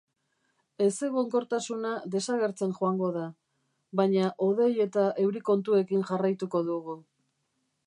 [0.85, 3.27] Ezegonkortasuna desagertzen joango da,
[4.01, 7.01] baina hodei eta euri kontuekin jarraituko dugu.